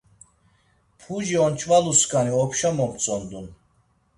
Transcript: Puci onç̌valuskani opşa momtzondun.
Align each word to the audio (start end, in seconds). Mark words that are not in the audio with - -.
Puci 0.99 1.35
onç̌valuskani 1.45 2.31
opşa 2.43 2.69
momtzondun. 2.77 3.47